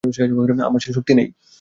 [0.61, 1.27] আমার সে শক্তি নেই।